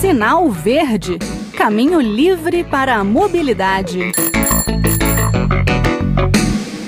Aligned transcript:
Sinal 0.00 0.50
Verde 0.50 1.18
Caminho 1.56 2.00
livre 2.00 2.62
para 2.62 2.96
a 2.96 3.02
mobilidade. 3.02 4.12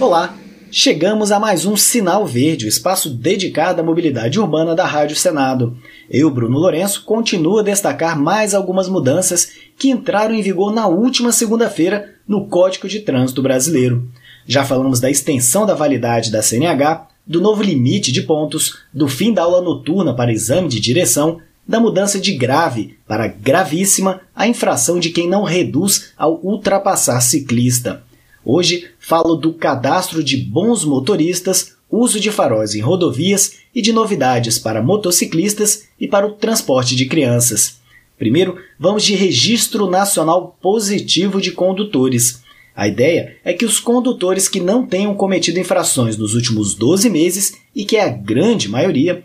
Olá, 0.00 0.34
chegamos 0.70 1.30
a 1.30 1.38
mais 1.38 1.66
um 1.66 1.76
Sinal 1.76 2.26
Verde, 2.26 2.64
o 2.64 2.68
espaço 2.68 3.10
dedicado 3.10 3.80
à 3.80 3.84
mobilidade 3.84 4.40
urbana 4.40 4.74
da 4.74 4.86
Rádio 4.86 5.14
Senado. 5.14 5.76
Eu, 6.10 6.30
Bruno 6.30 6.58
Lourenço, 6.58 7.04
continuo 7.04 7.58
a 7.58 7.62
destacar 7.62 8.18
mais 8.18 8.54
algumas 8.54 8.88
mudanças 8.88 9.52
que 9.78 9.90
entraram 9.90 10.34
em 10.34 10.42
vigor 10.42 10.72
na 10.72 10.88
última 10.88 11.30
segunda-feira 11.30 12.14
no 12.26 12.48
Código 12.48 12.88
de 12.88 13.00
Trânsito 13.00 13.42
Brasileiro. 13.42 14.08
Já 14.46 14.64
falamos 14.64 14.98
da 14.98 15.10
extensão 15.10 15.66
da 15.66 15.74
validade 15.74 16.32
da 16.32 16.42
CNH, 16.42 17.06
do 17.26 17.40
novo 17.40 17.62
limite 17.62 18.10
de 18.10 18.22
pontos, 18.22 18.78
do 18.92 19.08
fim 19.08 19.32
da 19.32 19.42
aula 19.42 19.62
noturna 19.62 20.14
para 20.14 20.32
exame 20.32 20.68
de 20.68 20.80
direção, 20.80 21.40
da 21.66 21.80
mudança 21.80 22.20
de 22.20 22.32
grave 22.34 22.96
para 23.06 23.26
gravíssima 23.26 24.20
a 24.34 24.46
infração 24.46 24.98
de 24.98 25.10
quem 25.10 25.28
não 25.28 25.42
reduz 25.42 26.12
ao 26.16 26.40
ultrapassar 26.42 27.20
ciclista. 27.20 28.02
Hoje 28.44 28.90
falo 28.98 29.36
do 29.36 29.54
cadastro 29.54 30.22
de 30.22 30.36
bons 30.36 30.84
motoristas, 30.84 31.74
uso 31.90 32.20
de 32.20 32.30
faróis 32.30 32.74
em 32.74 32.80
rodovias 32.80 33.54
e 33.74 33.80
de 33.80 33.92
novidades 33.92 34.58
para 34.58 34.82
motociclistas 34.82 35.84
e 35.98 36.06
para 36.06 36.26
o 36.26 36.32
transporte 36.32 36.94
de 36.94 37.06
crianças. 37.06 37.78
Primeiro, 38.18 38.56
vamos 38.78 39.02
de 39.02 39.14
Registro 39.14 39.88
Nacional 39.88 40.56
Positivo 40.60 41.40
de 41.40 41.52
Condutores. 41.52 42.42
A 42.76 42.88
ideia 42.88 43.36
é 43.44 43.52
que 43.52 43.64
os 43.64 43.78
condutores 43.78 44.48
que 44.48 44.60
não 44.60 44.86
tenham 44.86 45.14
cometido 45.14 45.58
infrações 45.58 46.16
nos 46.16 46.34
últimos 46.34 46.74
12 46.74 47.08
meses, 47.08 47.54
e 47.74 47.84
que 47.84 47.96
é 47.96 48.04
a 48.04 48.08
grande 48.08 48.68
maioria, 48.68 49.24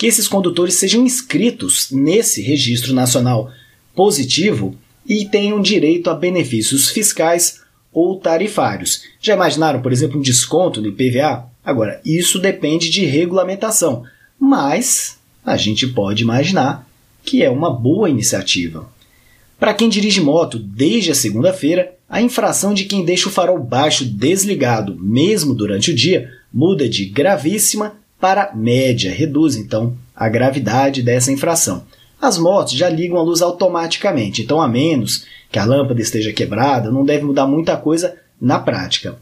que 0.00 0.06
esses 0.06 0.26
condutores 0.26 0.76
sejam 0.76 1.04
inscritos 1.04 1.90
nesse 1.90 2.40
registro 2.40 2.94
nacional 2.94 3.52
positivo 3.94 4.74
e 5.06 5.26
tenham 5.26 5.60
direito 5.60 6.08
a 6.08 6.14
benefícios 6.14 6.88
fiscais 6.88 7.60
ou 7.92 8.18
tarifários. 8.18 9.02
Já 9.20 9.34
imaginaram, 9.34 9.82
por 9.82 9.92
exemplo, 9.92 10.18
um 10.18 10.22
desconto 10.22 10.80
no 10.80 10.88
IPVA? 10.88 11.44
Agora, 11.62 12.00
isso 12.02 12.38
depende 12.38 12.88
de 12.88 13.04
regulamentação, 13.04 14.02
mas 14.38 15.18
a 15.44 15.58
gente 15.58 15.86
pode 15.88 16.22
imaginar 16.22 16.88
que 17.22 17.42
é 17.42 17.50
uma 17.50 17.70
boa 17.70 18.08
iniciativa. 18.08 18.90
Para 19.58 19.74
quem 19.74 19.90
dirige 19.90 20.22
moto 20.22 20.58
desde 20.58 21.10
a 21.10 21.14
segunda-feira, 21.14 21.94
a 22.08 22.22
infração 22.22 22.72
de 22.72 22.86
quem 22.86 23.04
deixa 23.04 23.28
o 23.28 23.32
farol 23.32 23.58
baixo 23.62 24.06
desligado, 24.06 24.96
mesmo 24.98 25.52
durante 25.52 25.90
o 25.90 25.94
dia, 25.94 26.32
muda 26.50 26.88
de 26.88 27.04
gravíssima 27.04 28.00
para 28.20 28.52
média, 28.54 29.12
reduz 29.12 29.56
então 29.56 29.96
a 30.14 30.28
gravidade 30.28 31.02
dessa 31.02 31.32
infração. 31.32 31.84
As 32.20 32.36
motos 32.36 32.74
já 32.74 32.88
ligam 32.88 33.16
a 33.16 33.22
luz 33.22 33.40
automaticamente, 33.40 34.42
então 34.42 34.60
a 34.60 34.68
menos 34.68 35.24
que 35.50 35.58
a 35.58 35.64
lâmpada 35.64 36.02
esteja 36.02 36.32
quebrada, 36.32 36.90
não 36.90 37.04
deve 37.04 37.24
mudar 37.24 37.46
muita 37.46 37.76
coisa 37.76 38.14
na 38.40 38.58
prática. 38.58 39.16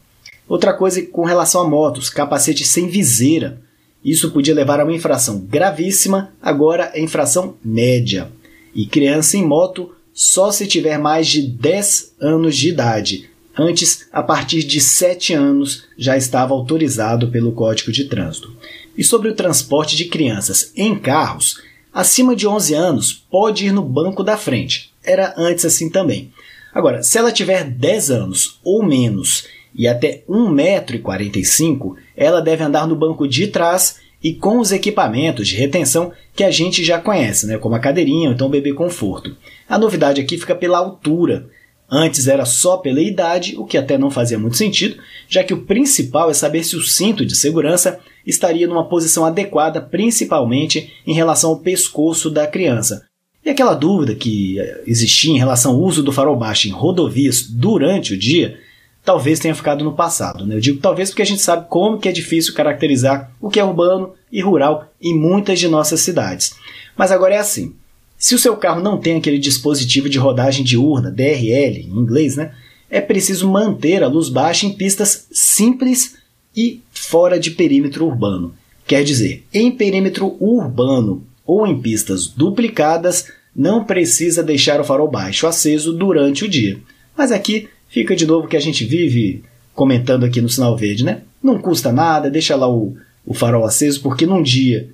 Outra 0.47 0.73
coisa 0.73 1.01
com 1.03 1.23
relação 1.23 1.61
a 1.61 1.69
motos, 1.69 2.09
capacete 2.09 2.65
sem 2.65 2.87
viseira. 2.87 3.61
Isso 4.03 4.31
podia 4.31 4.53
levar 4.53 4.79
a 4.79 4.83
uma 4.83 4.93
infração 4.93 5.39
gravíssima, 5.39 6.31
agora 6.41 6.91
é 6.93 7.01
infração 7.01 7.55
média. 7.63 8.29
E 8.75 8.85
criança 8.85 9.37
em 9.37 9.45
moto 9.45 9.91
só 10.13 10.51
se 10.51 10.67
tiver 10.67 10.97
mais 10.97 11.27
de 11.27 11.41
10 11.41 12.15
anos 12.19 12.57
de 12.57 12.69
idade. 12.69 13.29
Antes, 13.57 14.07
a 14.11 14.23
partir 14.23 14.63
de 14.63 14.79
7 14.79 15.33
anos, 15.33 15.83
já 15.97 16.15
estava 16.17 16.53
autorizado 16.53 17.29
pelo 17.29 17.51
Código 17.51 17.91
de 17.91 18.05
Trânsito. 18.05 18.55
E 18.99 19.03
sobre 19.05 19.29
o 19.29 19.33
transporte 19.33 19.95
de 19.95 20.09
crianças 20.09 20.73
em 20.75 20.93
carros, 20.93 21.61
acima 21.93 22.35
de 22.35 22.45
11 22.45 22.73
anos 22.73 23.13
pode 23.13 23.65
ir 23.65 23.71
no 23.71 23.81
banco 23.81 24.25
da 24.25 24.35
frente. 24.35 24.91
Era 25.01 25.33
antes 25.37 25.63
assim 25.63 25.89
também. 25.89 26.33
Agora, 26.73 27.01
se 27.01 27.17
ela 27.17 27.31
tiver 27.31 27.63
10 27.63 28.11
anos 28.11 28.59
ou 28.61 28.83
menos 28.83 29.47
e 29.73 29.87
até 29.87 30.21
1,45m, 30.27 31.95
ela 32.13 32.41
deve 32.41 32.61
andar 32.61 32.85
no 32.85 32.95
banco 32.97 33.25
de 33.25 33.47
trás 33.47 34.01
e 34.21 34.33
com 34.33 34.59
os 34.59 34.73
equipamentos 34.73 35.47
de 35.47 35.55
retenção 35.55 36.11
que 36.35 36.43
a 36.43 36.51
gente 36.51 36.83
já 36.83 36.99
conhece, 36.99 37.47
né, 37.47 37.57
como 37.57 37.75
a 37.75 37.79
cadeirinha 37.79 38.27
ou 38.27 38.35
então 38.35 38.47
o 38.47 38.51
bebê 38.51 38.73
conforto. 38.73 39.33
A 39.69 39.77
novidade 39.77 40.19
aqui 40.19 40.37
fica 40.37 40.55
pela 40.55 40.77
altura. 40.77 41.47
Antes 41.89 42.27
era 42.27 42.43
só 42.43 42.75
pela 42.75 43.01
idade, 43.01 43.55
o 43.57 43.65
que 43.65 43.77
até 43.77 43.97
não 43.97 44.11
fazia 44.11 44.37
muito 44.37 44.57
sentido, 44.57 45.01
já 45.29 45.43
que 45.43 45.53
o 45.53 45.61
principal 45.61 46.31
é 46.31 46.33
saber 46.33 46.63
se 46.63 46.75
o 46.75 46.81
cinto 46.81 47.23
de 47.23 47.35
segurança 47.35 47.99
estaria 48.25 48.67
numa 48.67 48.89
posição 48.89 49.23
adequada, 49.23 49.79
principalmente 49.79 50.91
em 51.05 51.13
relação 51.13 51.51
ao 51.51 51.59
pescoço 51.59 52.31
da 52.31 52.47
criança. 52.47 53.05
E 53.45 53.49
aquela 53.49 53.75
dúvida 53.75 54.15
que 54.15 54.59
eh, 54.59 54.83
existia 54.87 55.31
em 55.31 55.37
relação 55.37 55.73
ao 55.73 55.79
uso 55.79 56.03
do 56.03 56.11
farol 56.11 56.35
baixo 56.35 56.67
em 56.67 56.71
rodovias 56.71 57.43
durante 57.43 58.13
o 58.13 58.17
dia, 58.17 58.59
talvez 59.05 59.39
tenha 59.39 59.55
ficado 59.55 59.83
no 59.83 59.93
passado. 59.93 60.45
Né? 60.45 60.55
Eu 60.55 60.59
digo 60.59 60.81
talvez 60.81 61.09
porque 61.09 61.21
a 61.21 61.25
gente 61.25 61.41
sabe 61.41 61.67
como 61.69 61.99
que 61.99 62.09
é 62.09 62.11
difícil 62.11 62.53
caracterizar 62.53 63.31
o 63.39 63.49
que 63.49 63.59
é 63.59 63.63
urbano 63.63 64.13
e 64.31 64.41
rural 64.41 64.91
em 65.01 65.17
muitas 65.17 65.59
de 65.59 65.67
nossas 65.67 66.01
cidades. 66.01 66.55
Mas 66.97 67.11
agora 67.11 67.35
é 67.35 67.37
assim. 67.37 67.75
Se 68.17 68.35
o 68.35 68.39
seu 68.39 68.57
carro 68.57 68.81
não 68.81 68.97
tem 68.97 69.15
aquele 69.15 69.39
dispositivo 69.39 70.09
de 70.09 70.17
rodagem 70.17 70.65
diurna, 70.65 71.09
DRL 71.09 71.79
em 71.79 71.97
inglês, 71.97 72.35
né, 72.35 72.51
é 72.89 72.99
preciso 72.99 73.49
manter 73.49 74.03
a 74.03 74.07
luz 74.07 74.29
baixa 74.29 74.65
em 74.65 74.73
pistas 74.73 75.27
simples 75.31 76.17
e 76.55 76.81
fora 76.91 77.39
de 77.39 77.51
perímetro 77.51 78.05
urbano. 78.05 78.53
Quer 78.87 79.03
dizer, 79.03 79.43
em 79.53 79.71
perímetro 79.71 80.35
urbano 80.39 81.23
ou 81.45 81.67
em 81.67 81.79
pistas 81.79 82.27
duplicadas, 82.27 83.27
não 83.55 83.83
precisa 83.83 84.41
deixar 84.41 84.79
o 84.79 84.83
farol 84.83 85.09
baixo 85.09 85.45
aceso 85.45 85.93
durante 85.93 86.45
o 86.45 86.49
dia. 86.49 86.79
Mas 87.17 87.31
aqui 87.31 87.67
fica 87.89 88.15
de 88.15 88.25
novo 88.25 88.47
que 88.47 88.57
a 88.57 88.59
gente 88.59 88.85
vive 88.85 89.43
comentando 89.73 90.25
aqui 90.25 90.41
no 90.41 90.49
sinal 90.49 90.75
verde, 90.75 91.03
né? 91.03 91.21
Não 91.41 91.59
custa 91.59 91.91
nada, 91.91 92.29
deixa 92.29 92.55
lá 92.55 92.69
o, 92.69 92.95
o 93.25 93.33
farol 93.33 93.65
aceso, 93.65 94.01
porque 94.01 94.25
num 94.25 94.41
dia 94.41 94.89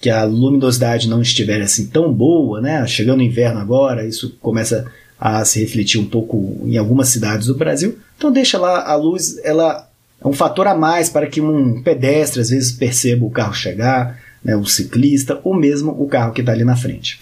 que 0.00 0.10
a 0.10 0.24
luminosidade 0.24 1.08
não 1.08 1.22
estiver 1.22 1.62
assim 1.62 1.86
tão 1.86 2.12
boa, 2.12 2.60
né? 2.60 2.86
Chegando 2.86 3.20
o 3.20 3.22
inverno 3.22 3.60
agora, 3.60 4.06
isso 4.06 4.36
começa 4.40 4.90
a 5.18 5.44
se 5.44 5.60
refletir 5.60 5.98
um 5.98 6.04
pouco 6.04 6.60
em 6.64 6.76
algumas 6.76 7.08
cidades 7.08 7.46
do 7.46 7.54
Brasil. 7.54 7.98
Então 8.16 8.30
deixa 8.30 8.58
lá 8.58 8.86
a 8.86 8.94
luz, 8.94 9.38
ela 9.44 9.88
é 10.20 10.26
um 10.26 10.32
fator 10.32 10.66
a 10.66 10.74
mais 10.74 11.08
para 11.08 11.26
que 11.26 11.40
um 11.40 11.82
pedestre 11.82 12.40
às 12.40 12.50
vezes 12.50 12.72
perceba 12.72 13.24
o 13.24 13.30
carro 13.30 13.54
chegar, 13.54 14.18
né, 14.44 14.56
o 14.56 14.64
ciclista 14.64 15.40
ou 15.42 15.54
mesmo 15.54 15.90
o 15.92 16.06
carro 16.06 16.32
que 16.32 16.40
está 16.40 16.52
ali 16.52 16.64
na 16.64 16.76
frente. 16.76 17.20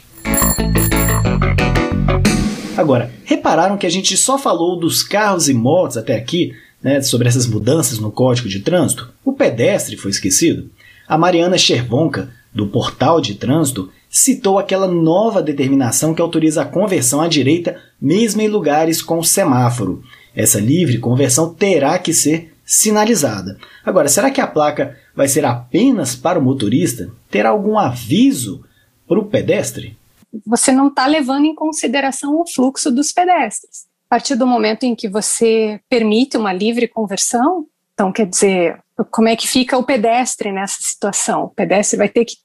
Agora, 2.77 3.11
repararam 3.25 3.79
que 3.79 3.87
a 3.87 3.91
gente 3.91 4.17
só 4.17 4.37
falou 4.37 4.79
dos 4.79 5.03
carros 5.03 5.49
e 5.49 5.55
motos 5.55 5.97
até 5.97 6.17
aqui, 6.17 6.53
né, 6.83 7.01
sobre 7.01 7.29
essas 7.29 7.47
mudanças 7.47 7.99
no 7.99 8.11
código 8.11 8.49
de 8.49 8.61
trânsito? 8.61 9.09
O 9.25 9.33
pedestre 9.33 9.97
foi 9.97 10.11
esquecido? 10.11 10.69
A 11.07 11.17
Mariana 11.17 11.57
Chervonka, 11.57 12.31
do 12.53 12.67
Portal 12.67 13.21
de 13.21 13.35
Trânsito, 13.35 13.91
citou 14.17 14.61
aquela 14.61 14.87
nova 14.87 15.43
determinação 15.43 16.15
que 16.15 16.23
autoriza 16.23 16.63
a 16.63 16.65
conversão 16.65 17.21
à 17.21 17.27
direita 17.27 17.83
mesmo 18.01 18.41
em 18.41 18.47
lugares 18.47 19.03
com 19.03 19.21
semáforo. 19.25 20.05
Essa 20.37 20.61
livre 20.61 20.99
conversão 20.99 21.53
terá 21.53 21.99
que 21.99 22.15
ser 22.15 22.55
sinalizada. 22.65 23.59
Agora, 23.85 24.09
será 24.09 24.31
que 24.31 24.41
a 24.41 24.47
placa 24.47 24.97
vai 25.17 25.27
ser 25.27 25.45
apenas 25.45 26.15
para 26.15 26.39
o 26.39 26.43
motorista? 26.43 27.11
Terá 27.29 27.49
algum 27.49 27.77
aviso 27.77 28.65
para 29.09 29.19
o 29.19 29.25
pedestre? 29.25 29.99
Você 30.47 30.71
não 30.71 30.87
está 30.87 31.09
levando 31.09 31.47
em 31.47 31.55
consideração 31.55 32.41
o 32.41 32.47
fluxo 32.47 32.93
dos 32.93 33.11
pedestres. 33.11 33.87
A 34.09 34.15
partir 34.15 34.37
do 34.37 34.47
momento 34.47 34.85
em 34.85 34.95
que 34.95 35.09
você 35.09 35.81
permite 35.89 36.37
uma 36.37 36.53
livre 36.53 36.87
conversão, 36.87 37.67
então 37.95 38.13
quer 38.13 38.27
dizer, 38.27 38.79
como 39.11 39.29
é 39.29 39.35
que 39.35 39.49
fica 39.49 39.77
o 39.77 39.83
pedestre 39.83 40.53
nessa 40.53 40.79
situação? 40.81 41.45
O 41.45 41.49
pedestre 41.49 41.99
vai 41.99 42.09
ter 42.09 42.25
que 42.25 42.44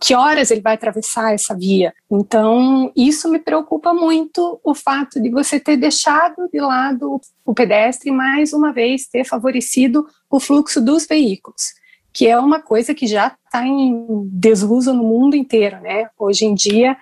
que 0.00 0.14
horas 0.14 0.50
ele 0.50 0.60
vai 0.60 0.74
atravessar 0.74 1.32
essa 1.32 1.54
via. 1.54 1.94
Então, 2.10 2.90
isso 2.96 3.28
me 3.28 3.38
preocupa 3.38 3.92
muito 3.92 4.60
o 4.64 4.74
fato 4.74 5.20
de 5.20 5.30
você 5.30 5.60
ter 5.60 5.76
deixado 5.76 6.48
de 6.52 6.60
lado 6.60 7.20
o 7.44 7.54
pedestre 7.54 8.10
mais 8.10 8.52
uma 8.52 8.72
vez 8.72 9.06
ter 9.06 9.24
favorecido 9.24 10.06
o 10.30 10.40
fluxo 10.40 10.80
dos 10.80 11.06
veículos, 11.06 11.74
que 12.12 12.26
é 12.26 12.38
uma 12.38 12.60
coisa 12.60 12.94
que 12.94 13.06
já 13.06 13.36
está 13.44 13.66
em 13.66 14.28
desuso 14.30 14.92
no 14.92 15.04
mundo 15.04 15.36
inteiro, 15.36 15.80
né? 15.80 16.08
Hoje 16.18 16.44
em 16.44 16.54
dia, 16.54 16.96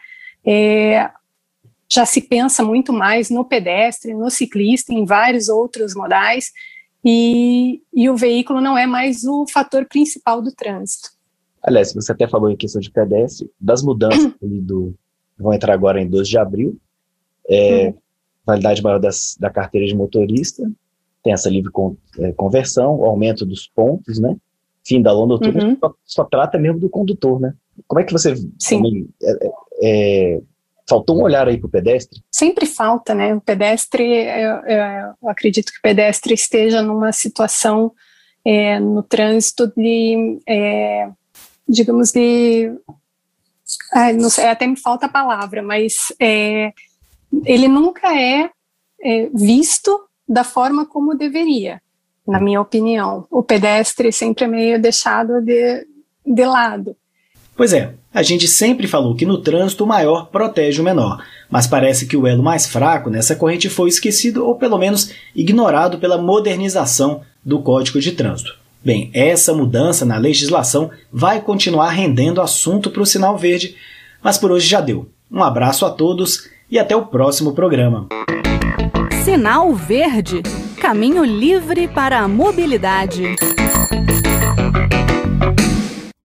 é, 0.44 1.10
já 1.88 2.04
se 2.04 2.20
pensa 2.20 2.62
muito 2.62 2.92
mais 2.92 3.30
no 3.30 3.44
pedestre, 3.44 4.14
no 4.14 4.30
ciclista, 4.30 4.92
em 4.92 5.04
vários 5.04 5.48
outros 5.48 5.94
modais, 5.94 6.52
e, 7.04 7.80
e 7.94 8.10
o 8.10 8.16
veículo 8.16 8.60
não 8.60 8.76
é 8.76 8.86
mais 8.86 9.24
o 9.24 9.46
fator 9.46 9.86
principal 9.86 10.42
do 10.42 10.52
trânsito. 10.52 11.15
Aliás, 11.66 11.92
você 11.92 12.12
até 12.12 12.28
falou 12.28 12.50
em 12.50 12.56
questão 12.56 12.80
de 12.80 12.90
pedestre, 12.90 13.50
das 13.60 13.82
mudanças 13.82 14.32
do, 14.40 14.94
vão 15.36 15.52
entrar 15.52 15.74
agora 15.74 16.00
em 16.00 16.08
12 16.08 16.30
de 16.30 16.38
abril, 16.38 16.78
é, 17.48 17.88
hum. 17.88 17.94
validade 18.46 18.82
maior 18.82 19.00
das, 19.00 19.36
da 19.38 19.50
carteira 19.50 19.86
de 19.86 19.94
motorista, 19.94 20.62
tem 21.22 21.32
essa 21.32 21.50
livre 21.50 21.72
con, 21.72 21.96
é, 22.20 22.32
conversão, 22.32 23.04
aumento 23.04 23.44
dos 23.44 23.66
pontos, 23.66 24.20
né? 24.20 24.36
Fim 24.86 25.02
da 25.02 25.12
longa 25.12 25.34
noturna, 25.34 25.64
uhum. 25.64 25.76
só, 25.80 25.94
só, 26.04 26.24
trata 26.24 26.56
mesmo 26.56 26.78
do 26.78 26.88
condutor, 26.88 27.40
né? 27.40 27.52
Como 27.88 28.00
é 28.00 28.04
que 28.04 28.12
você. 28.12 28.36
Sim. 28.60 28.76
Também, 28.76 29.08
é, 29.20 29.32
é, 29.32 29.50
é, 29.82 30.40
faltou 30.88 31.18
um 31.18 31.22
olhar 31.22 31.48
aí 31.48 31.58
para 31.58 31.66
o 31.66 31.70
pedestre? 31.70 32.22
Sempre 32.30 32.64
falta, 32.64 33.12
né? 33.12 33.34
O 33.34 33.40
pedestre, 33.40 34.04
eu, 34.04 34.56
eu, 34.66 35.28
acredito 35.28 35.72
que 35.72 35.78
o 35.78 35.82
pedestre 35.82 36.32
esteja 36.32 36.80
numa 36.80 37.10
situação 37.10 37.92
é, 38.44 38.78
no 38.78 39.02
trânsito 39.02 39.66
de, 39.76 40.38
digamos, 41.68 42.12
de. 42.12 42.72
Ah, 43.92 44.12
não 44.12 44.30
sei, 44.30 44.46
até 44.46 44.66
me 44.66 44.76
falta 44.76 45.06
a 45.06 45.10
palavra, 45.10 45.62
mas 45.62 46.12
é, 46.20 46.72
ele 47.44 47.66
nunca 47.66 48.14
é, 48.14 48.50
é 49.00 49.28
visto 49.34 50.00
da 50.28 50.44
forma 50.44 50.86
como 50.86 51.16
deveria, 51.16 51.80
na 52.26 52.40
minha 52.40 52.60
opinião. 52.60 53.26
O 53.30 53.42
pedestre 53.42 54.12
sempre 54.12 54.44
é 54.44 54.48
meio 54.48 54.80
deixado 54.80 55.40
de, 55.42 55.86
de 56.24 56.44
lado. 56.44 56.96
Pois 57.56 57.72
é, 57.72 57.94
a 58.12 58.22
gente 58.22 58.46
sempre 58.46 58.86
falou 58.86 59.16
que 59.16 59.24
no 59.24 59.38
trânsito 59.38 59.84
o 59.84 59.86
maior 59.86 60.26
protege 60.26 60.80
o 60.80 60.84
menor, 60.84 61.24
mas 61.50 61.66
parece 61.66 62.06
que 62.06 62.16
o 62.16 62.26
elo 62.26 62.42
mais 62.42 62.66
fraco 62.66 63.08
nessa 63.08 63.34
corrente 63.34 63.70
foi 63.70 63.88
esquecido 63.88 64.44
ou 64.44 64.56
pelo 64.56 64.76
menos 64.76 65.12
ignorado 65.34 65.98
pela 65.98 66.18
modernização 66.18 67.22
do 67.44 67.60
Código 67.62 67.98
de 67.98 68.12
Trânsito. 68.12 68.65
Bem, 68.86 69.10
essa 69.12 69.52
mudança 69.52 70.04
na 70.04 70.16
legislação 70.16 70.92
vai 71.12 71.40
continuar 71.40 71.90
rendendo 71.90 72.40
assunto 72.40 72.88
para 72.88 73.02
o 73.02 73.06
sinal 73.06 73.36
verde, 73.36 73.74
mas 74.22 74.38
por 74.38 74.52
hoje 74.52 74.68
já 74.68 74.80
deu. 74.80 75.08
Um 75.28 75.42
abraço 75.42 75.84
a 75.84 75.90
todos 75.90 76.48
e 76.70 76.78
até 76.78 76.94
o 76.94 77.04
próximo 77.04 77.52
programa. 77.52 78.06
Sinal 79.24 79.74
Verde 79.74 80.40
Caminho 80.80 81.24
livre 81.24 81.88
para 81.88 82.20
a 82.20 82.28
mobilidade. 82.28 83.34